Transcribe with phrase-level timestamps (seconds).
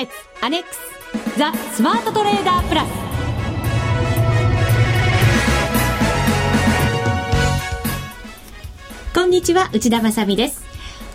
[0.00, 2.88] 決アネックスザ・スマートトレーダープラス。
[9.14, 10.62] こんにちは内田まさです。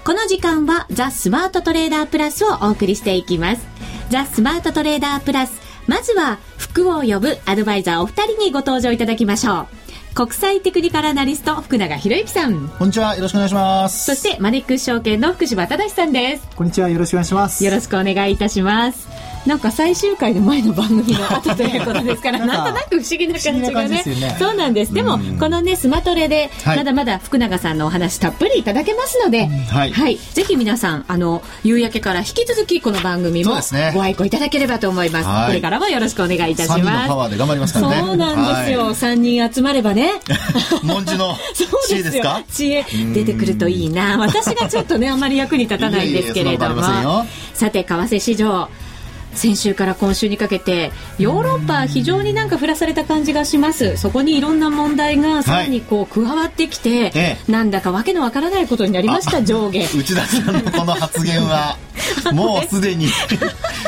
[0.04, 3.66] この時間はザ・スマートトレーダープラスをお送りしていきます。
[4.12, 5.60] ザ・スマートトレーダープラス。
[5.88, 9.85] まずは福を呼ぶアドバイザーお二人にご登場いただきましょう。
[10.16, 12.70] 国際テクニカルアナリスト福永博之さん。
[12.70, 13.18] こんにちは。
[13.18, 14.06] よろしくお願いします。
[14.06, 16.48] そしてマネックス証券の福島正さんです。
[16.56, 16.88] こんにちは。
[16.88, 17.66] よろしくお願いします。
[17.66, 19.10] よろしくお願いいたします
[19.46, 24.94] なんか最終回の前の番組の後ということですから なんとなく不思議な感じがね、ね、そうなんです。
[24.94, 33.60] でもこのねスマトレでまだまだ福永さんのお話たっぷりいただけますので、はい、はい、ぜひ皆さんあの夕焼けから引き続きこの番組も
[33.94, 37.08] ご愛顧いただければと思います、ね、これからもよろしくお願いいたします。
[37.08, 37.96] パワーで頑張りますからね。
[38.00, 40.14] そうなんですよ、三、人集まればね。
[40.82, 41.36] 文字の
[41.88, 42.42] 知恵ですか？
[42.52, 44.18] 知恵出てくるといいな。
[44.18, 47.26] 私がちょっとねあまり役に立たないんですけれども。
[47.54, 48.70] さて為替市場
[49.36, 53.98] 先週から今週にかけてヨーロッパ非常になんか降らされた感じがします。
[53.98, 59.80] そこにいろんな問題がさらにこう加わってきて、はい、なんだかわけのわからないことになりました上下。
[59.80, 61.78] 内田さんのこの発言は
[62.34, 63.08] もうすでに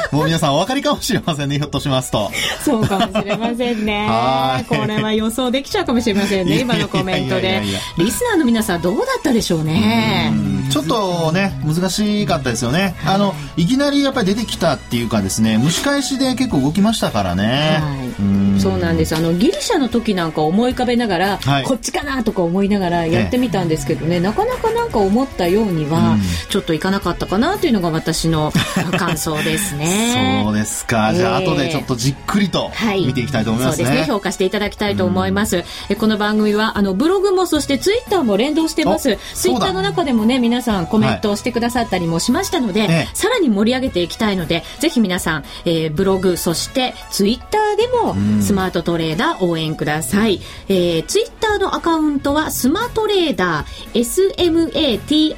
[0.11, 2.31] もう皆さんお分かりかもしれませんねひょっとしますと。
[2.63, 4.09] そうかもしれませんね。
[4.67, 7.61] これは予想できちゃうかもしれませんね今のコメントで。
[7.97, 10.31] リスナーの皆さんどうだったでしょうね。
[10.69, 19.15] ちょっとね難しかったですよね、あのいきなりやっぱり出てきたっていうかですね蒸し返しで結構動きましたからね、はい、そうなんです。
[19.15, 26.17] あのギリシャの時なんか思い浮かべながら、はい、こっちかなとか思いながらやってみたんですけどね、なかなかなんか思ったようには
[26.49, 28.51] ちょっといかなかったかなというのが私の
[28.97, 29.87] 感想ですね
[30.43, 31.13] そうですか。
[31.13, 32.71] じゃあ、後でちょっとじっくりと
[33.05, 34.13] 見ていきたいと思いますね、はい、そうですね。
[34.13, 39.17] 評価していただきたいと思います、えこの番組はあのブログもそしてツイッターも連動してます。
[39.33, 53.99] ツイッターの中でもね皆さんコメントをしてくださったりもしましたので、はい、さらに盛り上げていきたいのでぜひ皆さん、えー、ブログそしてツイッターでもスマートトレーダー応援ください、えー、ツイッターのアカウントはスマートレーダー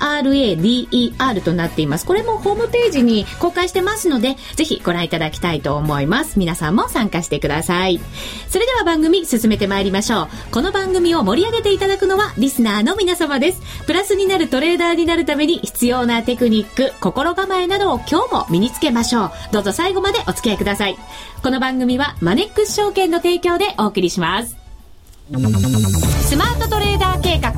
[0.10, 2.06] SMATRADER となっています。
[2.06, 6.40] これもホームページに公開してますのでぜひご覧いただきたいと思います。
[6.40, 8.00] 皆さんも参加してください。
[8.50, 10.28] それでは番組進めてまいりましょう。
[10.52, 13.62] この番組を盛り上げていただくのはリスナーの皆様です。
[13.86, 19.32] プラスになるトレーダーになるために必要なテクニック心構えなどを今日も身につけましょう。
[19.52, 20.98] どうぞ最後までお付き合いください。
[21.44, 24.56] この番組はマネックス証券の提供でお送りします。
[25.30, 27.52] スマートトレーダー計画。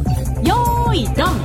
[0.43, 1.40] よーいドン。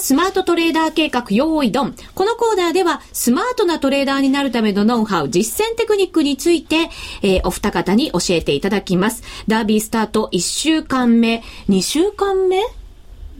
[0.00, 1.94] スマートトレーダー計画用意ドン。
[2.14, 6.88] このコーナーでは、スマートなトレーダーになるためのノウハウ、実践テクニックについて、
[7.22, 9.22] えー、お二方に教えていただきます。
[9.46, 12.62] ダービースタート1週間目、2週間目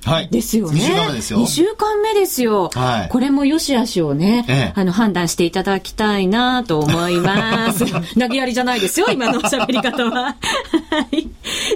[0.05, 0.29] はい。
[0.29, 0.81] ですよね。
[0.81, 1.39] 2週間目ですよ。
[1.41, 2.71] 2週間目ですよ。
[2.75, 3.09] はい。
[3.09, 7.85] これも良し悪しをね、ええ、あの、判断していただきたいなと思います。
[8.19, 10.11] 投げやりじゃないですよ、今のおしゃべり方は。
[10.11, 10.37] は
[11.13, 11.29] い。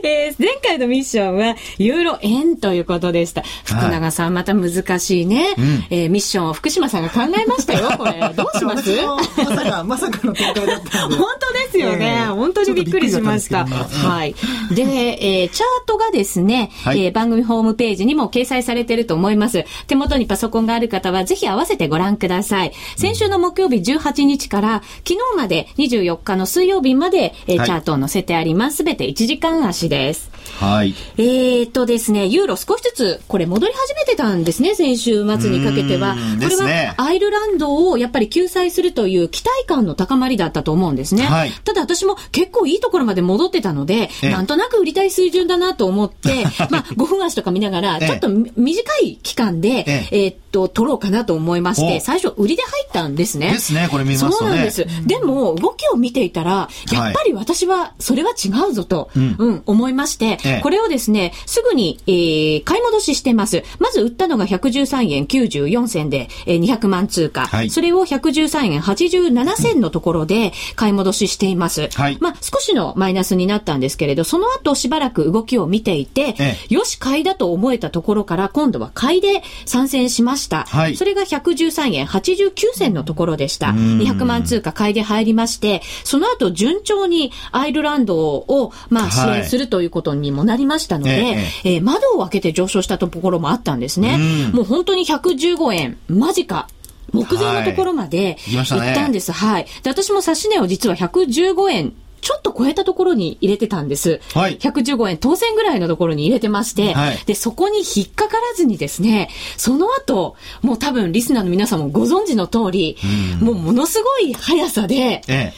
[0.02, 3.42] えー、前回のミッションは、ユーロ円ということでした。
[3.64, 8.12] 福永さん、また難しいね、うん、えー、ミッションを福島さんが考えましたよ、これ。
[8.36, 8.90] どうします？
[9.36, 11.16] まさか、まさかの展開だったんで。
[11.16, 12.24] 本当ですよね。
[12.26, 13.66] えー、本当にびっくりしました。
[13.66, 14.34] はい。
[14.72, 19.64] で、えー、チャートがですね、はい、えー、番組ホームページにも掲載されていると思います。
[19.86, 22.72] 手元にパソコンがある方はぜひ合わせてご覧ください。
[22.96, 28.74] 先週の木曜日18日から昨日まで24日の水曜日まで、えー、チャートを載せてあります。
[28.74, 30.30] すべて1時間足です。
[30.60, 30.94] はい。
[31.16, 36.16] えー、っとですね、ユーロ少しずつ、これ戻り始めてたんですね、先週末にかけては。
[36.40, 41.22] これはアイルランドをやっぱり救済するという期待感の高まりだったと思うんですね。
[41.22, 53.50] はい、ただ私も結構いいところまで戻ってたので、なんとなく売りたい水準だなと思って、 まあ5分足とか見ながら、ちょっと短い期間で、えと、取ろうかなと思いまして、最初売りで入ったんですね。
[53.50, 54.86] ですね、これ見ますと、ね、そうなんです。
[55.04, 63.64] でも、動きを見ていたら、やっぱり私は、それは違うぞと、うん、うん、思いまして、これをですね、すぐに、えー、買い戻ししてます。
[63.80, 67.46] まず売ったのが113円94銭で、えー、200万通貨。
[67.46, 71.88] はい、それを113円87銭のところで買い戻ししています。
[71.94, 76.36] はい、まあ、少しのマイナスになったんですけれど、その後しばらく動きを見ていて、
[76.68, 80.43] よし、買いだと思えたところから、今度は買いで参戦しました。
[80.66, 83.68] はい、それが113円89銭のところでした。
[83.68, 91.22] 200万通貨買いで入りまして、その後順調にアイルランドを、まあ、支援するということにもなりましたので、はい、
[91.64, 94.18] えー、窓を開けて上昇したところもあったんですね。
[94.52, 96.68] もう本当に115円、間近。
[97.12, 99.30] 目前のところまで行ったんです。
[99.30, 101.92] はい、ねはい、で私も指値を実は115円
[102.24, 104.22] ちょっと超えたところに入れてたんです。
[104.32, 104.56] はい。
[104.56, 105.18] 115円。
[105.18, 107.18] 当選ぐらいのところに入れてまして、はい。
[107.26, 109.28] で、そこに引っかからずにですね、
[109.58, 112.96] その後、もう多分リスナーの皆さんもご存知の通り、
[113.40, 115.52] もうものすごい速さで、え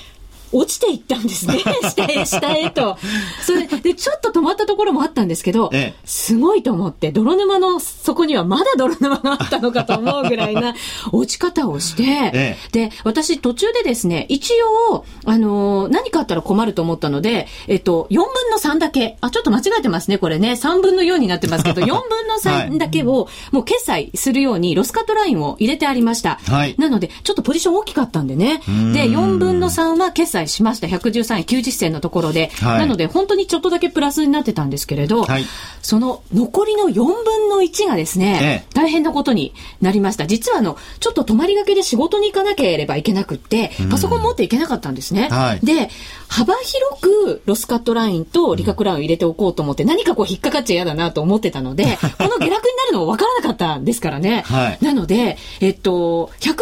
[0.57, 1.59] 落ちていったんですね。
[1.91, 2.97] 下へ、下へと。
[3.45, 10.75] それで、ちょっと止まったところもあったんですけど、ええすごいと思って、泥沼の底にはまだ泥沼があったのかと思うぐらいな
[11.13, 14.53] 落ち方をして、えで、私途中でですね、一
[14.91, 20.53] 応、あのー何かあったら困ると思ったので、えっと、4分の3だけ、あ、ちょっと間違えてますね、これね。
[20.53, 26.39] 3分の4になってますけど、 4分の3だけを、もう決済するようにロスカットラインを入れてありました。
[26.49, 28.61] はいなので、ちょっとポジション大きかったんでね。
[28.93, 30.87] で、4分の3は決済しました。
[30.87, 32.51] 113円90銭のところで。
[32.61, 35.45] はいなので、本当にちょっとだけプラスになってたんですけれど、はい
[35.83, 40.27] その残りの4分の1がですね、ええ大変なことになりました。
[40.27, 45.29] 実はあの、ちょっと泊まりがけで仕事に行かなければいけなくって、パソコン持っていけなかったんですね。
[45.31, 45.91] はいで、
[46.29, 54.43] 幅広くロスカットラインと利確ラインを入れておこうと思って、何かこう引っかかっちゃ嫌だなと思ってたので、 この下落になるのも分からなかったんですからね。
[54.47, 56.53] はいなので、えっと、111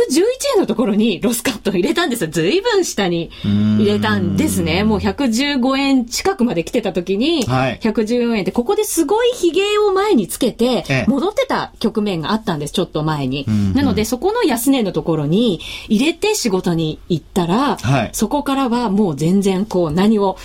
[0.55, 2.31] 円のところにロスカットを入れたんですよ。
[2.31, 3.31] ずいぶん下に
[3.79, 4.85] 入れたんですね。
[4.85, 7.79] もう115円近くまで来てた時に、はい。
[7.81, 13.47] 114円で、ここですごい髭を前につけてええ、戻ってた局面があったんです、ちょっと前に。
[13.51, 13.75] ん。
[13.75, 18.11] なので、そこの安値のところに入れて仕事に行ったら、はい。
[18.13, 20.37] そこからはもう全然こう何を、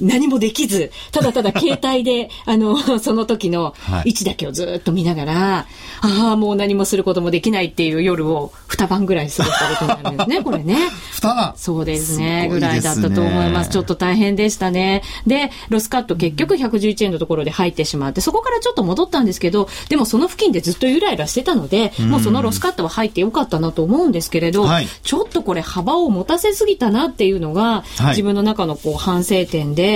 [0.00, 5.66] 何もできず、ただただ携帯で、 あの、その時のはい位置だけをずっと見ながら、
[6.00, 10.76] ああ、もう何もすることもできないっていう夜を二晩ぐらい過ごしたことになるんですね、 これね。
[11.12, 12.42] 二晩そうですね。
[12.42, 13.70] ねぐらいだったと思います。
[13.70, 15.02] ちょっと大変でしたね。
[15.26, 29.87] で、ロスカット結局111円のところで入ってしまって、そこからちょっと戻ったんですけど、でもその付近でずっとゆらゆらしてたので、もうそのロスカットは入ってよかったなと思うんですけれど、はいちょっとこれ幅を持たせすぎたなっていうのが、はい自分の中のこう反省点で、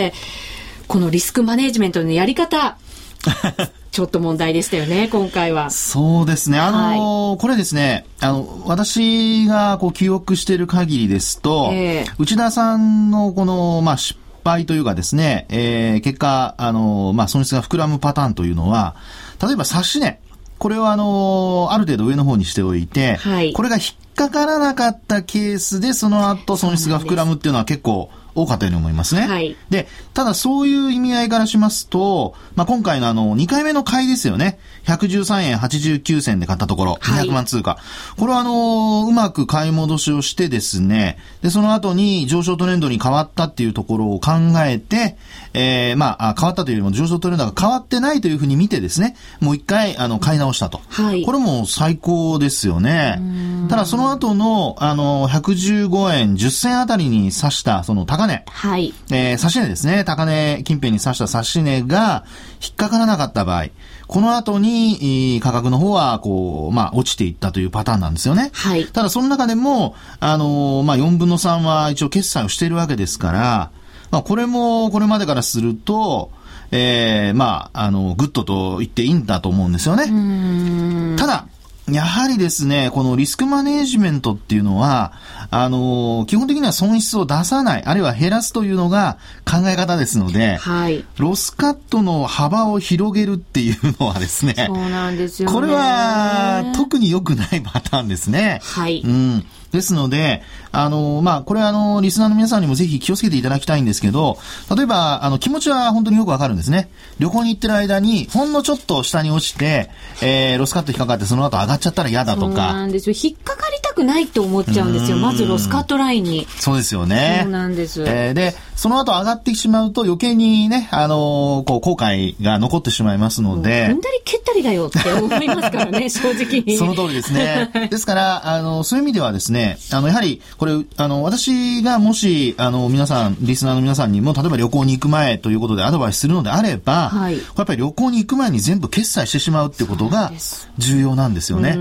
[0.88, 2.76] このリスクマネジメントのやり方、
[3.92, 5.70] ちょっと問題でしたよね、今回は。
[5.70, 6.58] そうですね。
[6.58, 18.94] あのーこれですね、あの、私がこう記憶している限りですと、ええ内田さんのこの、まあ、失敗というかですね、えー結果、あのーまあ、損失が膨らむパターンというのは、
[19.42, 20.18] 例えば差し値、
[20.58, 29.22] これをあのーある程度上の方にしておいて、はいこれが引っかからなかったケースで、その後損失が膨らむっていうのは結構多かったように思いますね。
[29.26, 34.58] はいで、ただそういう意味合いからしますと、まあ、今回のあの、2回目の買いですよね。
[34.84, 37.78] 113円89銭で買ったところ、はい200万通貨。
[38.18, 44.32] これはあの、うまく買い戻しをしてですね、で、その後に上昇トレンドに変わったっていうところを考
[44.64, 45.16] えて、
[45.54, 50.80] えー、まあ、あ変わったというよりも上昇トレンドが変わってないというふうに見てですね、もう一回、あの、買い直したと。
[50.88, 53.20] はいこれも最高ですよね。
[53.68, 58.44] ただその後の、あの、115円10銭あたりに刺した、その高値。
[58.48, 58.94] はい。
[59.10, 60.04] えー、差し値ですね。
[60.04, 62.24] 高値近辺に刺した差し値が
[62.62, 63.66] 引っかからなかった場合、
[64.06, 68.50] この後に、えー価格の方は、こう、まあ、落ちていったというパターンなんですよね。
[68.52, 73.70] はいただ、その中でも、あのーまあ、4分の3は一応決済をしているわけですから、
[74.10, 76.30] まあ、これも、これまでからすると、
[76.70, 81.16] えー、まあ、あの、グッドと言っていいんだと思うんですよね。
[81.16, 81.46] ただ、
[81.90, 85.12] やはりですね、このリスクマネージメントっていうのは、
[85.54, 91.04] あのー基本的には損失を出さない、あるいは減らすというのが考え方ですので、はい。
[91.18, 95.54] ロスカットの幅を広げるっていうのはですね、そうなんですよね。
[95.54, 98.60] これは特に良くないパターンですね。
[98.62, 99.02] はい。
[99.04, 99.44] うん。
[99.72, 104.36] ですので、あの、まあ、これはあの、リスナーの皆さんにもぜひ気をつけていただきたいんですけど、
[104.74, 106.90] 例えば、あの、気持ちは本当によくわかるんですね。
[107.18, 109.88] 旅行に行ってる間に、ほんのちょっと下に落ちて、
[110.20, 112.86] えー、ロスカット引っかかってその後上がっちゃったら嫌だとそうなか。
[112.86, 113.16] んですよ。
[113.18, 115.16] 引っかかりたくないって思っちゃうんですよ。
[115.16, 116.46] まずロスカットラインに。
[116.58, 117.40] そうですよね。
[117.42, 123.88] そうなんですえーで、その後上がってしまうと余計にね、あのーこう、後悔が残ってしまいますので。
[123.88, 126.76] 踏んだり蹴ったりだよって思いますからね、 正直に。
[126.76, 127.70] その通りですね。
[127.90, 140.32] ですから、あの、そういう意味ではですね、あの、やはり、これ、あの、私がもし、あの、皆さん、リスナーの皆さんにも、例えば旅行に行く前ということでアドバイスするのであれば、はいやっぱり旅行に行く前に全部決済してしまうってことが
[140.78, 141.76] 重要なんですよね。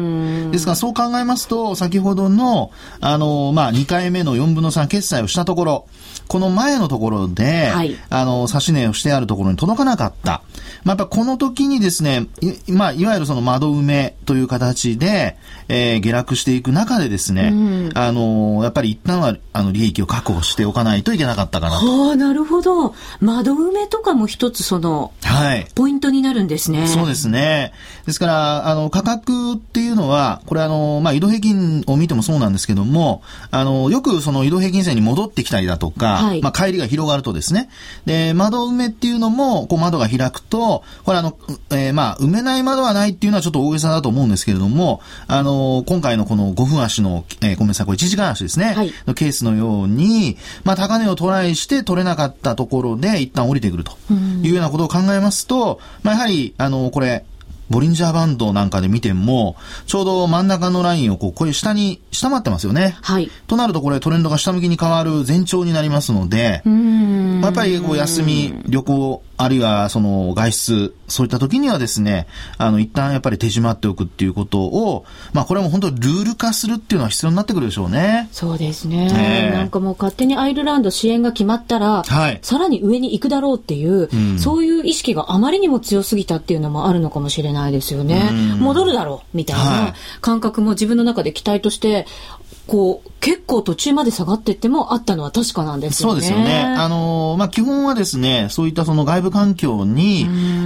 [0.52, 5.88] ですから、そう考えますと、先ほどの、あの、まあ、2回目の4分の3決済をしたところ、
[6.28, 10.42] この前のところで、はいあの、差し値をしてあるところに届かなかった。
[10.84, 12.28] まあ、やっぱこの時にですね、
[12.68, 15.38] いまあ、いわゆるその窓埋めという形で、
[15.72, 21.86] えー下落していく中でですね、あの、やっぱり一旦は、あの、利益を確保しておかないといけなかったかなと。
[21.86, 22.96] はあ、なるほど。
[23.20, 25.68] 窓埋めとかも一つその、はい。
[25.76, 26.88] ポイントになるんですね。
[26.88, 27.74] そうですね。
[28.06, 37.70] ですから、あの、価格っていうのは、あ、これあの、まあ、移動平均を見てもそうなんですけども、あの、よくその移動平均線に戻ってきたりだとか、はい、まあ、帰りが広がるとですね、
[38.06, 41.38] で、窓埋めっていうのも、こう窓が開くと、これあの、
[41.72, 53.98] えー、まあ、埋めない窓はないっていうのはちょっと大げさだと思うんですけれども、あの、今回のこの5分足の、えー、ごめんなさい、これ1時間足ですね、はい、のケースのように、まあ、高値をトライして取れなかったところで、一旦降りてくると。
[54.44, 57.26] いうようなことを考えますと、まあ、やはり、あの、これ、
[57.72, 59.56] ボリンジャーバンドなんかで見ても、
[59.88, 62.98] ちょうど真ん中のラインをこう、こういう下に、下回ってますよね。
[63.02, 63.32] はい。
[63.48, 72.28] となるとこれトレンドが下向きに変わる前兆になりますので、まあ、やっぱりこう休み、旅行、あるいはその外出、そういった時にはですね、
[72.60, 78.30] あの、一旦やっぱり手締まっておくっていうことを、まあこれも本当ルール化するっていうのは必要になってくるでしょうね。
[78.32, 79.10] そうですね。
[79.12, 88.30] えー、なんかもう勝手にアイルランド支援が決まったら、はい、さらに上に行くだろうっていう、うん、そういう意識があまりにも強すぎたっていうのもあるのかもしれないですよね。
[88.60, 92.06] 戻るだろうみたいな感覚も自分の中で期待として
[92.72, 96.16] こう、結構途中まで下がっていってもあったのは確かなんですよね。
[96.16, 96.62] そうですよね。
[96.62, 100.22] あのー、まあ、基本はですね、そういったその外部環境に、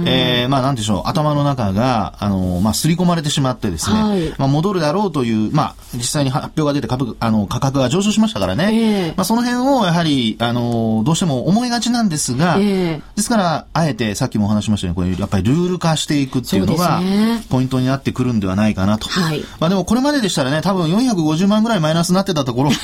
[0.06, 17.02] えー、まあ、なんでしょう、頭の中が、あのー、まあ、刷り込まれてしまってですね、はい、まあ、戻るだろうという、まあ、実際に発表が出て株、あの、価格が上昇しましたからね、えー、まあ、その辺をやはり、あのー、どうしても思いがちなんですが、えー、ですから、あえてさっきもお話しましたように、これ、やっぱりルール化していくっていうのが、
[17.50, 19.08] ポイントになってくるんではないかなと。
[19.08, 22.76] はい、まあ、でもこれまででしたらね、多分450万ぐらい前ナスになってたところが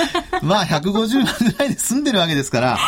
[0.42, 2.78] まあ150万ぐらいで済んでるわけですから、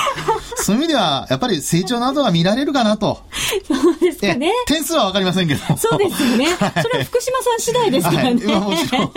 [0.57, 3.21] そういう意味では、やっぱり成長などが見られるかなと。
[3.67, 4.53] そうですかね。
[4.67, 5.77] 点数はわかりませんけど。
[5.77, 6.47] そうですよね。
[6.57, 8.47] それは福島さん次第ですからね。
[8.47, 9.12] はい、もちろん。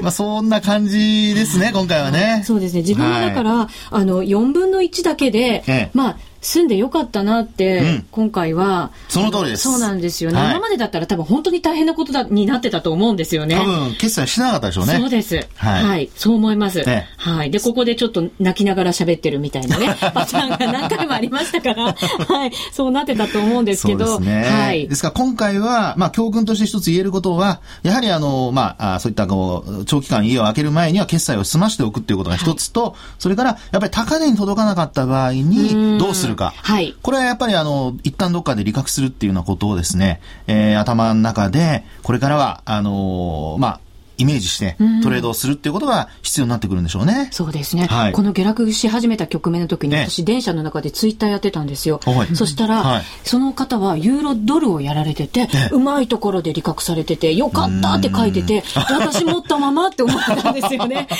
[0.00, 2.42] まあそんな感じですね、今回はね。
[2.46, 2.80] そうですね。
[2.80, 8.90] 自分もだから、はい、あの、4分の1だけで、ええ、まあ、住んでよかったなって、うん、今回は。
[9.08, 9.64] その通りです。
[9.64, 13.56] そうなんですよね、はい、今までだったら多分本当に大変なことだになってたと思うんですよね。
[13.56, 14.98] 多分、決済しなかったでしょうね。
[14.98, 15.46] そうです。
[15.56, 15.84] はい。
[15.84, 17.08] はい、そう思います、ね。
[17.16, 17.50] はい。
[17.50, 22.52] で、ここでちょっと泣きながら喋ってるみたいなね、パターンが何回もありましたから、はい。
[22.72, 24.06] そうなってたと思うんですけど。
[24.06, 24.42] そうですね。
[24.44, 24.88] はい。
[24.88, 36.54] ですから今回は、まあ、教訓として一つ言えることは、やはりあの、まあ、あそういったこう、長期間家を空ける前には決済を済ましておくっていうことが一つと、はい、それから、やっぱり高値に届かなかった場合に、どうするか。
[36.56, 36.94] はい。
[37.02, 43.80] これはやっぱりあの、一旦どっかで理覚するっていうようなことをですね、えー、頭の中で、これからは、あのー、まあ、
[44.18, 47.26] イメージしてトレードをするっていうことが必要になってくるんでしょうね。
[47.26, 52.00] うん、そうですね、はい、この下落し始めた局面の時に私電車の中でツイッターやってたんですよ。
[52.34, 61.08] そしたら、はい、その方はユーロドルをやられてて、うまいところで利確されてて、よかったって書いてて、私持ったままって思ってたんですよね。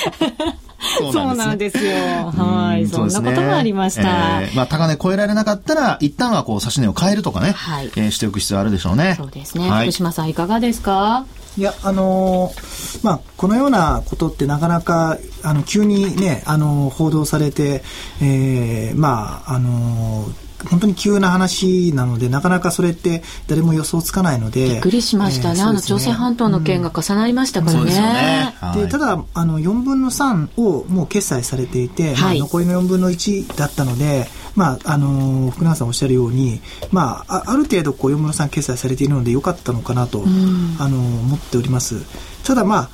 [1.11, 2.31] そうなんですよ。
[2.31, 2.87] はい。
[2.87, 4.41] そんなこともありました。
[4.41, 9.15] えー、まあ、高値超えられなかったら、一旦はこう、差し値を変えるとかね、はい、えー、しておく必要あるでしょうね。
[9.17, 9.69] そうですね。
[9.69, 11.25] はい、福島さん、いかがですか？
[11.57, 17.83] いや、あのー、まあ、このようなことってなかなか、あの、急にね、あのー、報道されて、
[18.21, 24.65] えー、まあ、あのー本当に急な話なので、なかなかそれって誰も予想つかないので。
[24.65, 25.59] びっくりしましたね。
[25.59, 27.79] えー、あの朝鮮半島の件が重なりましたからね。
[27.79, 36.59] うん、で、ねはい、ただ、あの、4分の3をもう決済されていて、はい、まあ、残りの4分の1だったので、まあ、あの、福永さんおっしゃるように、
[36.91, 42.01] まあ、ある程度、こう、4分の3決済されているのでよかったのかなと、うん、あの、思っております。
[42.43, 42.89] ただ、まあ、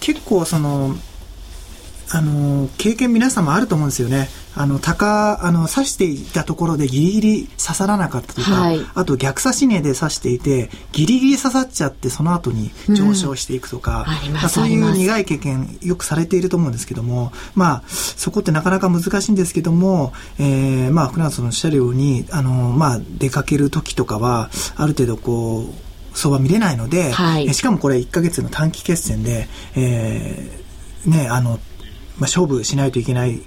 [0.00, 0.96] 結構、その、
[2.10, 4.28] あの、経験皆さんもあると思うんですよね。
[4.54, 31.60] あの、高、あの、刺していたところでギリギリ刺さらなかったとか、はい、あと逆刺し値で刺していて、ギリギリ刺さっちゃってその後に上昇していくとか、うんまあ、そういう苦い経験よくされていると思うんですけども、まあ、そこってなかなか難しいんですけども、えー、まあ、福永さんのおっしゃるように、あの、まあ、出かける時とかは、ある程度こう、相場見れないので、はい、しかもこれ1ヶ月の短期決戦で、えー、ね、あの、
[32.18, 33.40] まあ、勝負しないといけない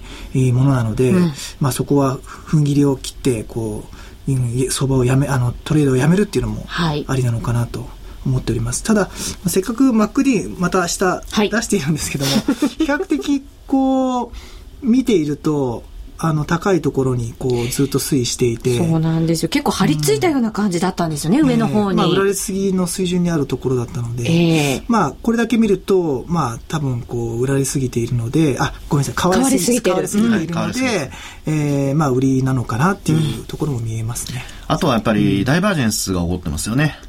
[0.53, 3.83] ものなので、うん、まあ、そこは踏ん切りを切ってこ
[4.27, 7.87] う相場をやめあのトレードをやめるっていうのもありなのかなと。
[8.25, 8.83] 思っております。
[8.83, 9.09] ただ、
[9.47, 14.31] せっかく MacD また明日出しているんですけども、はい、比較的こう、
[14.81, 15.83] 見ていると、
[16.21, 18.77] あの高いところにこうずっと推移していて。
[18.77, 19.49] そうなんですよ。
[19.49, 29.15] 結構張り付いたような感じだったんですよね、うん、上の方に、まあ、売られすぎの水準にあるところだったので、えー、まあこれだけ見るとまあ多分こう売られすぎているのであごめんなさい。
[29.15, 30.79] 買われすぎているすぎているので、
[31.47, 36.99] うん、えー、まあ売りなのかなっていうところも見えますね、うん、あとはやっぱりダイバージェンスが起こってますよね、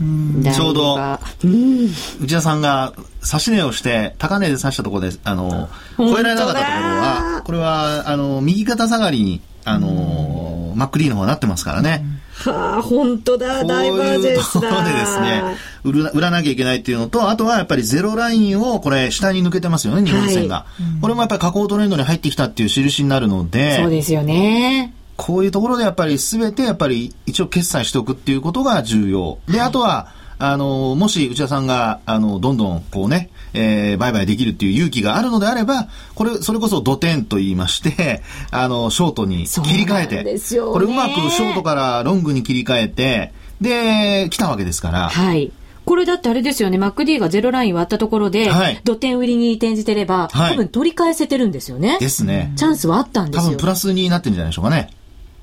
[0.00, 0.98] ちょうど、
[1.44, 12.04] 内田さんが指し値をして、高値で指したところで、あの、超えられなかったところは、これは、あの、右肩下がりに、あの、マックリーの方がなってますからね。
[12.32, 14.60] はあ、本当だ、ダイバージェンスだ。
[14.60, 15.42] こういうところでですね、
[15.84, 20.54] 売ら売らなきゃいけないっていうのと、あとはやっぱりゼロラインをこれ下に抜けてますよね、日本線が。
[20.54, 23.76] はい、これもやっぱり下降トレンドに入ってきたっていう印になるので。
[23.76, 24.94] そうですよね。
[25.20, 29.38] こういうところでやっぱり全てやっぱり一応決済しておくっていうことが重要。
[29.48, 30.08] で、あとは、
[30.38, 40.24] あの、もし内田さんが、あの、どんどんこうね、えー、売買できるっていう勇気があるのであれば、これ、それこそ土点と言いまして、 あの、ショートに切り替えて、
[40.58, 45.10] これうまくショートからロングに切り替えて、で、来たわけですから。
[45.10, 45.52] はい。
[45.84, 51.98] これだってあれですよね、MacD がゼロライン割ったところで、はい、土点売りに転じてれば、はい、多分取り返せてるんですよね。
[52.00, 52.52] ですね。
[52.56, 53.48] チャンスはあったんですよ。
[53.48, 54.90] 多分プラスになってるんじゃないでしょうかね。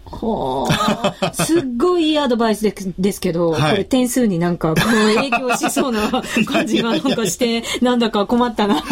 [0.10, 1.34] ほー。
[1.34, 6.10] すっごいいいアドバイスでですけど、はい、これ点数になんか、こう影響しそうな
[6.46, 8.84] 感じがなんかして、なんだか困ったな。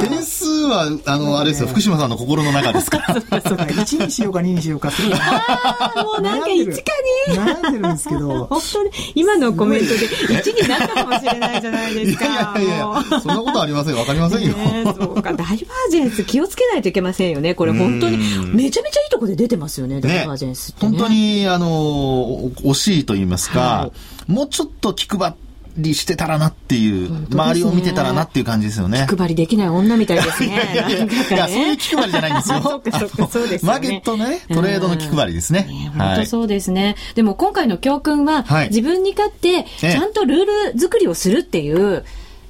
[0.00, 3.14] 点数は、あの、あれですよ、福島さんの心の中ですから。
[3.14, 3.64] そうか、そうか。
[3.64, 6.82] 1にしようか2にしようか、ああ、もうなんか1か
[7.28, 7.34] 2。
[7.40, 8.46] 悩んでるんですけど。
[8.46, 12.24] 本当に、今のコメントで1になったかもしれないじゃないですか。
[12.24, 13.96] いやいやいや、そんなことありません。
[13.96, 14.48] わかりませんよ。
[14.54, 15.56] ね、そうか、ダイバー
[15.90, 17.54] ジェンス気をつけないといけませんよね。
[17.54, 18.18] これ本当に、
[18.52, 20.00] めちゃめちゃいいとこで出てますよね。
[20.00, 23.90] ダイバージェンスって、ね、本当に、あの、惜しいと言いますか、は
[24.28, 25.34] い、もうちょっと気配
[25.76, 29.06] りしてたらなっていう、ね、周りを見てたらなっていう感じですよね。
[29.08, 30.48] 気配りできない女みたいですね。
[30.52, 32.60] いやいやいや、ね、いやそういう気配りじゃないんですよ。
[32.62, 35.68] そうか、そうか、そうです、ね、マーケットね、トレードの気配りですね。
[35.96, 36.96] 本当そうですね。
[37.14, 42.04] でも今回の教訓は、はい、自分に勝って、ちゃんとルール作りをするっていう、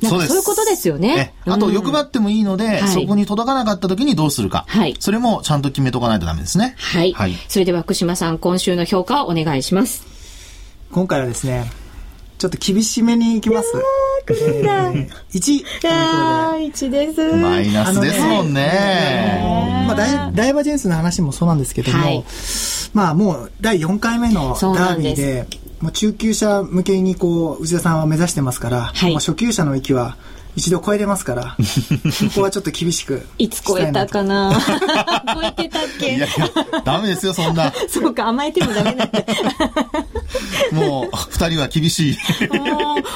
[0.07, 1.35] そういうことですよね。
[1.47, 4.65] あと、欲張ってもいいので、そこに届かなかった時にどうするか。
[4.69, 4.95] はい。
[5.01, 6.75] それもちゃんと決めとかないとダメですね。
[6.79, 7.13] はい。
[7.13, 7.35] はい。
[7.49, 10.07] それでは福島さん、今週の評価をお願いします。
[10.93, 11.71] 今回はですね、
[12.39, 13.73] ちょっと厳しめにいきます。
[14.31, 15.65] えー、 1。
[15.91, 17.33] あ1です。
[17.33, 19.41] マイナスですもんね。
[19.89, 22.25] まあダイ、ダイバージェンスの話もそうなんですけども、はい、
[22.93, 25.49] まあもう第4回目のダービーで、
[25.81, 30.17] もう中級者向けにこう内田さんは目指してますから、はい、もう初級者の域は
[30.59, 34.53] 一度超えれますから、 ここはちょっと厳しくいつ超えたかな？
[35.33, 36.17] 超えてたっけ？
[36.17, 36.51] いやいや、
[36.85, 37.73] ダメですよ、そんな。
[37.89, 39.25] そうか、甘えてもダメなんだ。
[40.73, 42.17] もう、二人は厳しい。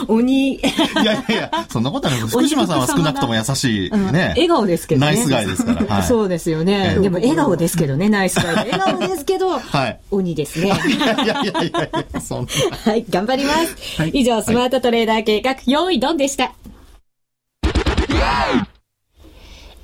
[0.06, 0.54] 鬼。
[0.54, 2.20] いやいやいや、そんなことない。
[2.20, 3.90] 福島さんは少なくとも優しい。
[3.90, 4.34] ね。
[4.36, 5.06] 笑顔ですけどね。
[5.08, 5.96] ナイスガイですから。
[5.96, 6.96] はい、そうですよね。
[7.00, 8.54] でも笑顔ですけどね、ナイスガイ。
[8.54, 10.66] 笑顔ですけど、はい、鬼ですね。
[10.66, 11.72] いやいやいやい
[12.12, 12.92] や、そんな。
[12.92, 14.00] はい、頑張ります。
[14.00, 16.52] はい、以上、スマートトレーダー計画、用意ドンでした。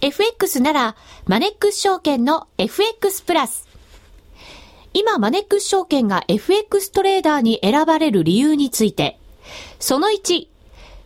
[0.00, 3.68] FX なら、マネックス証券の FX プラス。
[4.94, 9.18] 今、マネックス証券が FX トレーダーに選ばれる理由について。
[9.78, 10.46] その1、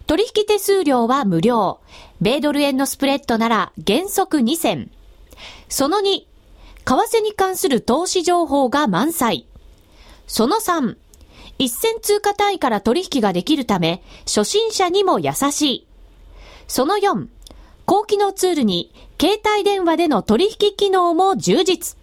[0.06, 1.80] 取引手数料は無料。
[2.20, 4.90] 米ドル円のスプレッドなら原則2銭。
[5.68, 6.26] その2、為
[6.84, 9.46] 替に関する投資情報が満載。
[10.26, 10.96] その3、
[11.58, 15.86] 一銭通貨単位から取引ができるため、初心者にも優しい。
[16.72, 17.26] その4、
[17.84, 21.98] 高機能ツールに携帯電話での取引機能も充実。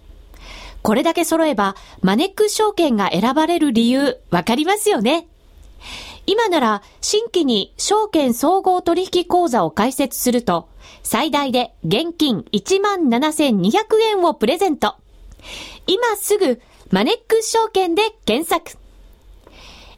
[0.82, 5.26] これだけ揃えば、マネック証券が選ばれる理由、わかりますよね。
[6.24, 10.68] 今なら、新規に証券総合取引口座を開設すると、
[11.02, 14.94] 最大で現金17,200円をプレゼント。
[15.88, 18.79] 今すぐ、マネックス証券で検索。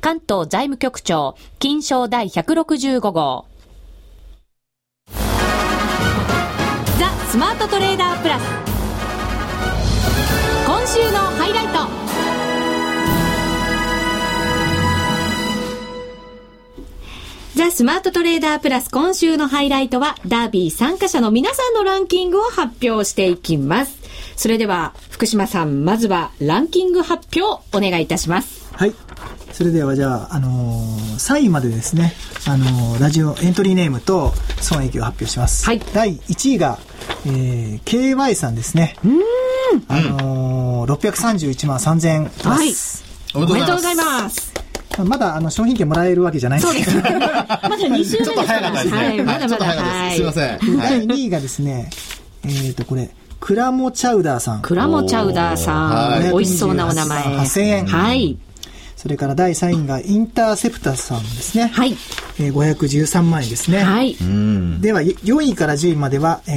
[0.00, 3.44] 関東財務局長、金賞第165号。
[6.98, 8.42] ザ・スマートトレーダープラス。
[10.66, 11.90] 今週のハイライト。
[17.56, 23.98] ザ・スマートトレーダープラス今週のハイライトはダービー参加者の皆さんのランキングを発表していきます。
[24.34, 28.72] それでは福島さん、まずはランキング発表お願いいたします。
[28.72, 28.94] はい。
[29.52, 32.14] それではじゃあ、あのー、3位までですね、
[32.46, 35.66] あのー、ラジオエントリーネームと損益を発表します。
[35.66, 35.80] はい。
[35.92, 36.78] 第1位が、
[37.26, 38.96] えー、KY さんですね。
[39.04, 39.20] うん。
[39.88, 43.04] あのー、631万3000円です。
[43.34, 43.44] はい。
[43.44, 44.52] おめでとうございます。
[45.04, 47.10] まだあの商品券もらえるわけじゃないんですけど。
[47.10, 49.02] まだ2週目ちょっと早かったですね。
[49.02, 49.66] はい、まだまだ。
[49.66, 50.58] はい、すいません。
[50.78, 51.90] 第2位がですね、
[52.44, 54.62] えっ、ー、と、これ、クラモチャウダーさん。
[54.62, 56.22] クラモチャウダーさん。
[56.32, 57.22] 美味しそうなお名前。
[57.22, 57.86] 8000円。
[57.86, 58.36] はい。
[59.00, 61.68] それから第3位がインターセプタさんですね。
[61.68, 61.92] はい。
[62.38, 63.78] えー、513万円ですね。
[63.78, 64.14] はい。
[64.82, 66.54] では、4位から10位までは、えー、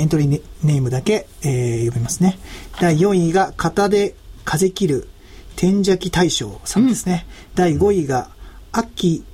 [0.00, 2.38] エントリーネームだけ、えー、読みますね。
[2.82, 4.14] 第4位が、型で
[4.44, 5.08] 風切る
[5.56, 7.24] 天邪気大将さんですね。
[7.52, 8.28] うん、第5位が、
[8.72, 9.24] 秋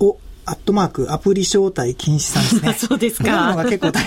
[0.00, 2.74] をアットマーク、アプリ招待禁止さんですね。
[2.88, 3.50] そうですか。
[3.50, 4.04] のが結構大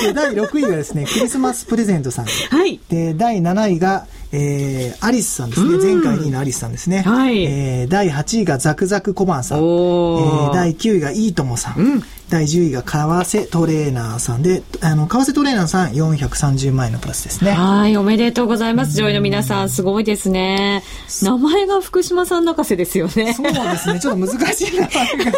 [0.00, 2.26] 変第6位がですね、クリスマスプレゼントさん。
[2.26, 2.78] はい。
[2.88, 5.76] で、第7位が、えー、アリスさんですね。
[5.76, 7.02] 前回2位のアリスさんですね。
[7.02, 7.44] はい。
[7.44, 9.60] えー、第8位がザクザク小判さん。
[9.62, 11.78] おえー、第9位がいいともさん。
[11.78, 17.52] うん、第10位が為替トレーナーさんで、あの、為替トレーナーさん430万円のプラスですね。
[17.52, 18.96] はい、おめでとうございます。
[18.96, 20.82] 上位の皆さん、すごいですね。
[21.22, 23.34] 名前が福島さん泣かせですよね。
[23.34, 24.00] そうですね。
[24.00, 25.32] ちょっと難しい名前が。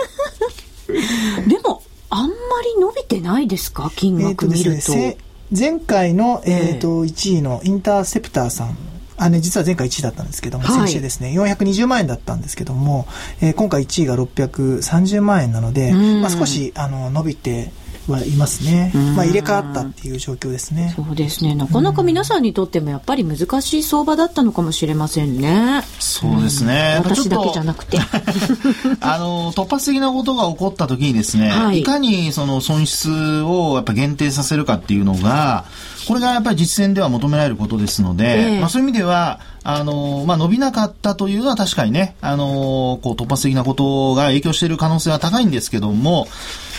[1.47, 2.33] でも、あんま
[2.75, 3.93] り伸びてないですか？
[3.95, 4.71] 金額見ると。
[4.71, 5.17] えーとね、
[5.57, 8.77] 前回の、えーと、1位のインターセプターさん
[9.19, 13.07] あね、実は前回1位だったんですけども、先週ですね、420万円だったんですけども、
[13.41, 17.73] えー、今回1位が630万円なので、まあ、少しあの伸びて
[18.09, 18.93] はいますね。
[19.17, 20.93] まあ入れ替わったっていう状況ですね。
[20.95, 21.55] そうですね。
[21.55, 25.83] なかなか皆さんにとってもやっぱり難しい相場だったのかもしれませんね。
[25.99, 27.01] そうですね。
[27.03, 27.99] 私だけじゃなくて。
[29.01, 35.65] あの、突発的なことが起こった時にですね、はい、いかにその損失をやっぱ限定させるかっていうのが、
[36.07, 46.29] これがやっぱり実践では求められることですので、えー、まあそういう意味では、あの、まあ伸びなかったというのは確かにね、あの、こう突発的なことが影響している可能性は高いんですけども、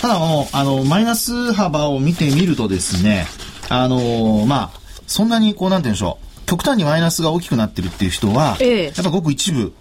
[0.01, 3.25] ただもう、あの、マイナス幅を見てみるとですね、
[3.69, 6.27] あの、まあ、そんなにこう、なんて言うんでしょう。
[6.47, 9.73] 極端にマイナスが大きくなってるっていう人は、ええ、やっぱごく一部。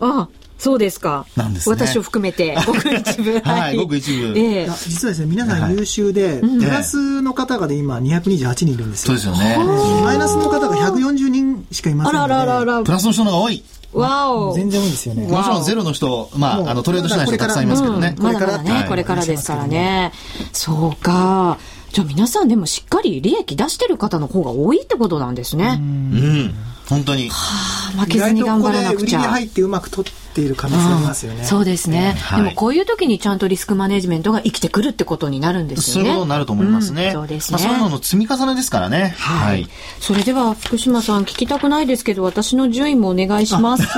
[0.58, 1.26] そうですか。
[1.36, 3.40] なんです、ね、私を含めて、 ごく一部。
[3.40, 4.32] はい、ごく一部。
[4.36, 9.16] ええ、実はですね、皆さん優秀で、プラスの方がで今228人いるんですよ。
[9.18, 9.58] そうですよね。
[10.02, 12.34] マイナスの方が140人しかいませんので。
[12.34, 12.82] あらららら。
[12.82, 13.62] プラスの人の方が多い。
[13.92, 14.54] わお。
[14.54, 15.26] 全然多いですよね。
[15.26, 18.14] もちろんゼロの人、まあ、あの、トレードしない人たくさんいますけどね。
[18.18, 20.12] これからね、これからですからね。
[20.52, 21.58] そうか。
[21.92, 25.78] じゃあ皆さんでもしっかり利益出してる方の方が多いってことなんですね。
[25.80, 26.54] うん。
[26.88, 27.28] 本当に。
[27.30, 29.20] はあ、負けずに頑張らなくちゃ。
[29.20, 31.44] 売りに入ってうまく取っている可能性ありますよね。
[31.44, 36.10] そうですね、はい、でもこういう時にちゃんとリスクマネジメントが生きてくるってことになるんですよね。
[36.10, 37.06] そういうことになると思いますね。
[37.06, 37.58] うん、そうですね。
[37.58, 39.14] まあ、そういうのの積み重ねですからね。
[39.18, 39.62] はい。
[39.62, 39.68] はい、
[40.00, 43.86] それでは福島さん聞きたくないですけど、私の順位もお願いします。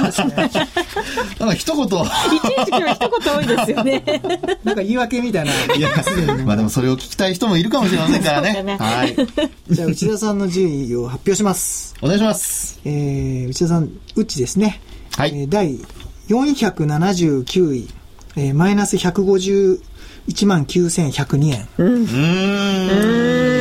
[1.39, 1.85] なんか一言。
[1.87, 4.03] いちいち今日一言多いですよね。
[4.65, 5.75] なんか言い訳みたいな。
[5.75, 5.91] いや、
[6.45, 8.63] まあでもそれを聞きたい人もいるかもしれませんからね。
[8.63, 9.17] ねはい。
[9.71, 11.95] じゃあ内田さんの順位を発表します。
[12.03, 12.81] お願いします。
[12.85, 14.81] えー、内田さん、うちですね。
[15.17, 15.31] はい。
[15.35, 15.79] えー、第
[16.29, 17.89] 479位、
[18.37, 21.69] えー、マイナス151万9102円。
[21.79, 21.89] うん。
[21.95, 21.95] う
[23.25, 23.59] ん。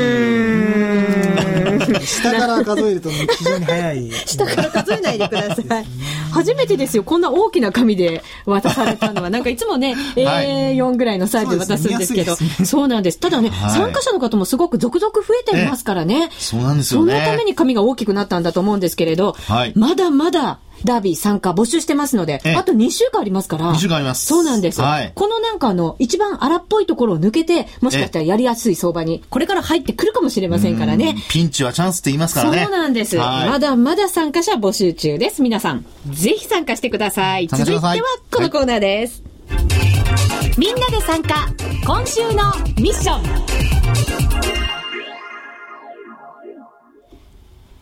[2.05, 4.11] 下から数えると非常に早い。
[4.25, 5.85] 下から数えないでください。
[6.31, 7.03] 初めてですよ。
[7.03, 9.29] こんな大きな紙で渡されたのは。
[9.29, 12.35] なんかいつもね、A4 ぐらいのサイズで渡すんですけど。
[12.65, 13.19] そうなんです。
[13.19, 16.29] ただね、参加者の方もすごく続々増えていますからね。
[16.37, 17.13] そうなんですよね。
[17.13, 19.35] そのために紙が大きくなったんだと思うんですけれど、
[19.75, 23.73] まだまだダービー参加募集してますので、あと2週間ありますから。
[23.73, 24.25] 2週間あります。
[24.25, 24.81] そうなんです。
[24.81, 31.15] はい、このなんかあの、一番荒っぽいところを抜けて、もしかしたらやりやすい相場に、これから入ってくるかもしれませんからね。
[31.29, 32.63] ピンチはチャンスって言いますからね。
[32.63, 33.17] そうなんです。
[33.17, 35.41] まだまだ参加者募集中です。
[35.41, 37.47] 皆さん、ぜひ参加してください。
[37.47, 37.95] 続いては
[38.31, 39.23] このコーナーです。
[39.49, 41.47] はい、みんなで参加、
[41.85, 44.56] 今週のミッション。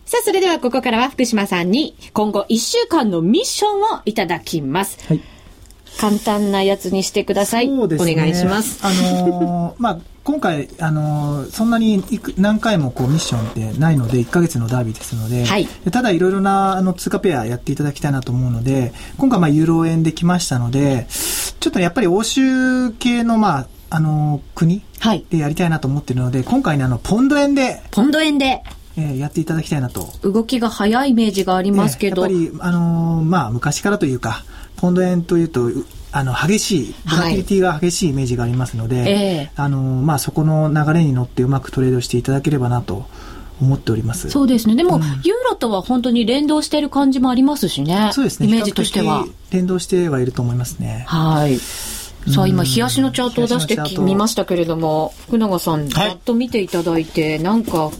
[0.05, 4.99] さあ、それではここからは福島さんに今後1週間のミッションをいただきます。
[5.07, 5.21] はい。
[5.99, 7.67] 簡単なやつにしてください。
[7.67, 8.13] そうですね。
[8.13, 8.85] お願いします。
[8.85, 12.03] あのー、 まあ、今回、あのー、そんなに
[12.37, 21.07] 何回もこうミッションってないので、1ヶ月のダービーですので、はい、ただいろいろなあの通貨ペアやっていただきたいなと思うので、今回まあユーロ円で来ましたので、
[21.59, 24.83] ちょっとやっぱり欧州系のまあ、あのー、国
[25.31, 27.81] でやりたいなと思ってるので、今回ね、あの、ポンド円で。
[27.89, 28.61] ポンド円で。
[28.97, 30.13] えー、やっていただきたいなと。
[30.21, 32.25] 動きが早いイメージがありますけど。
[32.25, 34.43] えー、やっぱり、あのー、まあ、昔からというか、
[34.77, 35.69] ポンド円というと、
[36.11, 43.05] あの、激しい、ボラティリティが激しいイメージがありますので、はい、あのー、まあ、そこの流れに乗ってうまくトレードしていただければなと。
[43.61, 45.13] 思っておりますそうですね、でも、うん、ユー
[45.49, 49.25] ロとは本当に連動している感じもありますしね、そうですねイメージとしては。
[49.51, 51.05] 連動してはいると思いますね。
[51.07, 51.57] はい
[52.31, 57.91] さあ今、冷やしのチャートを出してみましたけれども、福永さん、ざっと見ていただいて、なんか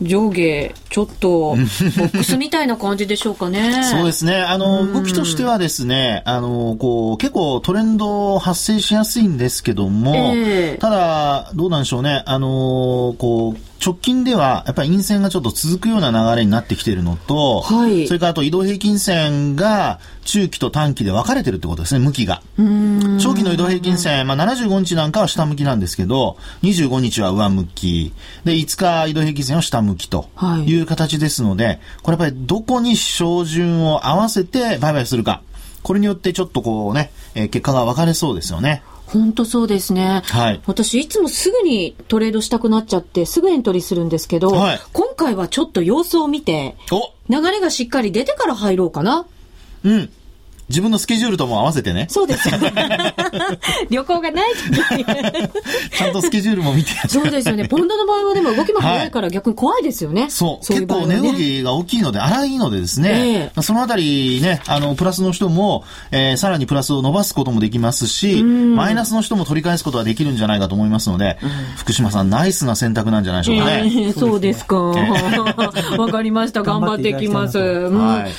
[0.00, 3.82] 上下、ちょっと、ボックスみたいな感じでしょうかね。
[3.84, 4.36] そうですね。
[4.36, 12.22] あの、動きとしてはですね、あの、こう、結構トレンド発生しやすいんですけども、えー、ただ、どうなんでしょうね。
[12.26, 22.42] あの、こう、直近では、やっぱり陰線がちょっと続くような流れになってきているのと、はい、それからあと移動平均線が中期と短期で分かれてるってことですね、向きが。
[23.20, 28.12] 長期の移動平均線、まあ、75日なんかは下向きなんですけど、25日は上向き、
[28.44, 30.28] で、5日移動平均線は下向きと
[30.66, 35.42] いう形ですので、はい、これやっぱりどこに照準を合わせて売買するか。
[35.82, 38.82] これによってちょっとこうね、えー、結果が分かれそうですよね。
[39.08, 40.22] 本当そうですね。
[40.26, 40.60] はい。
[40.66, 46.76] 私、いつもすぐにトレードしたくなっちゃって、すぐエントリーするんですけど、はい、今回はちょっと様子を見て、
[47.28, 49.26] 流れがしっかり出てから入ろうかな。
[49.84, 50.10] うん。
[50.68, 52.06] 自分のスケジュールとも合わせてね。
[52.10, 53.14] そうですよね。
[53.90, 55.04] 旅行がない時
[55.96, 57.66] ちゃんとスケジュールも見てそうですよね。
[57.66, 60.22] ポンドの場合はでも動きも早いから逆に怖いですよね。
[60.22, 60.64] はい、そう。
[60.64, 71.38] そうね、結構値動きが大きいので、荒いのでですね、えー、そのあたりね、あの、プラスの人も、えー、さらにプラスを伸ばすこともできますし、マイナスの人も取り返すことができるんじゃないかと思いますので、
[71.76, 73.82] 福島さん、ナイスな選択なんじゃないでしょうかね。
[73.84, 74.76] えー、そうですか。
[75.98, 76.62] わかりました。
[76.62, 77.58] 頑張っていきます。
[77.58, 78.32] はい、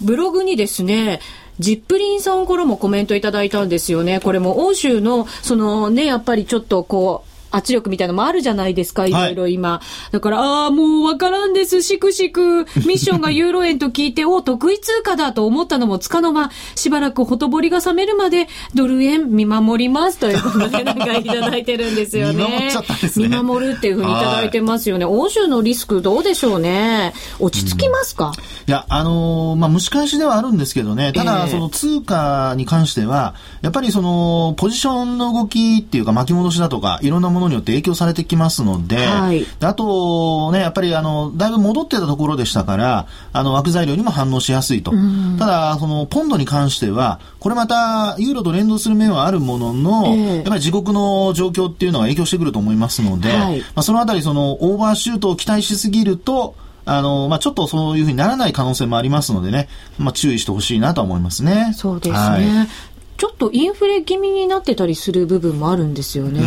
[0.00, 1.20] ブログにですね、
[1.58, 4.20] ジップリンさんからもコメントいただいたんですよね。
[4.20, 9.70] これも欧州の、そのね、やっぱりちょっとこう、圧力みたいなのもあるじゃないですか、いろいろ今。
[9.70, 12.64] はい、だから、ああ、もうわからんです、しくしく。
[12.86, 22.34] ミッションがユーロ円と聞いて、 お得意通貨だと思ったのもつかの間、しばらくほとぼりが冷めるまで、ドル円見守りますということで、なんかいただいてるんですよね。
[22.34, 23.28] 見守っちゃったんですね。
[23.28, 25.04] 見守るっていうふうにいただいてますよね。
[25.04, 27.14] 欧州のリスクどうでしょうね。
[27.38, 44.92] 落ち着きますか、うん、いや、あのー、まあ、蒸し返しではあるんですけどね、ただ、その通貨に関しては、やっぱりその、ポジションの動きっていうか巻き戻しだとか、いろんなものによって影響されてきますので、はい、あとね、やっぱりあの、だいぶ戻ってたところでしたから、あの、枠材料にも反応しやすいと。
[45.38, 56.54] ただ、その、ポンドに関しては、これまた、ユーロと連動する面はあるものの、えー、やっぱり自国の状況っていうのが影響してくると思いますので、はい、まあ、そのあたり、その、オーバーシュートを期待しすぎると、
[56.86, 61.72] あの、まあ、ちょっとそういうふうにならない可能性もありますのでね、まあ、注意してほしいなと思いますね。
[61.74, 62.16] そうですね。
[62.16, 62.68] はい
[63.16, 66.40] ちょっとインフレ気味になってたりする部分もあるんですよね、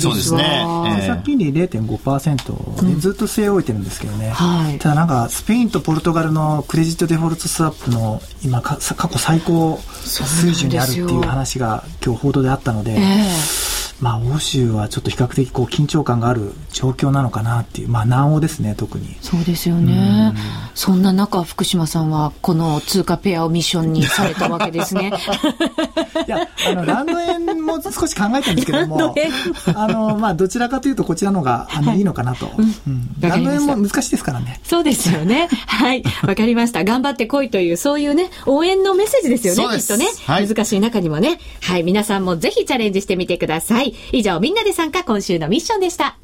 [0.00, 0.64] そうですね。
[0.64, 19.16] 政策金利0.5%でずっと据え置いてるんですけどね、うんはい、ただなんかスペインとポルトガルのクレジットデフォルトスワップの今過去最高水準にあるっていう話が今日報道であったので、えーまあ、欧州はちょっと比較的こう緊張感がある状況なのかなっていう、まあ、南欧ですね、特に。
[19.20, 20.34] そうですよね。
[20.74, 25.12] そんな中、福島さんは、この通貨ペアをミッションにされたわけですね。
[26.26, 29.14] いや、あの、ランド円も少し考えたんですけども、
[29.74, 32.50] あの、まあ、どちらかというと、こちらのが、あの、いいのかなと。
[32.56, 34.60] うん、ランド円も難しいですからね。
[34.64, 35.48] そうですよね。
[35.66, 36.02] はい。
[36.22, 36.84] わかりました。
[36.84, 40.48] 頑張ってこいという、そういうね、応援のメッセージですよね、きっとね、はい。
[40.48, 41.38] 難しい中にもね。
[41.60, 41.82] はい。
[41.82, 43.94] 皆さんもぜひチャレンジしてみてください。
[44.12, 46.16] 以上、みんなで参加今週のミッションでした。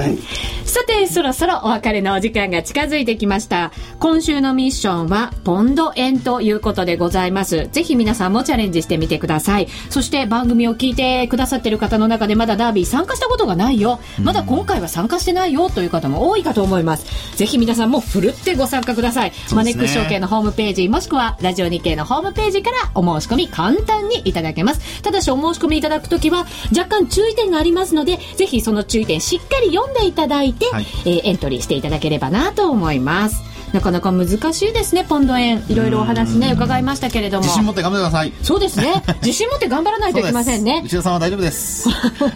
[0.00, 0.49] Thank you.
[0.70, 3.72] さて、そろそろお別れのお時間が近づいてきました。
[3.98, 7.68] 今週のミッションは、ポンド円ということでございます。
[7.72, 9.66] ぜひ皆さんもチャレンジしてみてください。
[9.88, 13.98] そして番組を聞いてくださってる方の中でまだダービー参加したことがないよ。
[14.22, 17.36] まだ今回は参加してないよという方も多いかと思います。
[17.36, 19.32] ぜひ皆さんもふるってご参加ください。
[19.52, 25.02] マネックス証券のホームページ、もしくはラジオ日経のホームページからお申し込み簡単にいただけます。
[25.02, 33.42] ただしお申し込みいただくときは若干注意点がありますので、ぜひその注意点しっかり読んでいただいて、はい、えー、エントリーしていただければなと思います。
[33.72, 35.64] なかなか難しいですね、ポンド円。
[35.68, 37.44] いろいろお話ね、伺いましたけれども。
[37.44, 38.32] 自信持って頑張ってください。
[38.42, 39.02] そうですね。
[39.22, 40.82] 自信持って頑張らないといけませんね。
[40.84, 41.88] 内田さんは大丈夫です。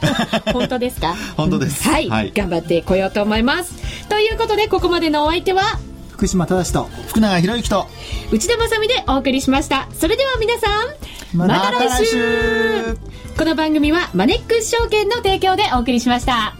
[0.52, 1.14] 本当ですか？
[1.36, 2.32] 本当です、はい、はい。
[2.34, 3.74] 頑張ってこようと思います。
[4.08, 5.62] ということで、ここまでのお相手は、
[6.12, 7.88] 福島正と福永博之と
[8.30, 10.68] 内田まさでお送りしましたそれでは皆さ
[11.34, 12.96] んまた来週,、
[13.36, 16.54] この番組はマネックス証券の提供でお送りしました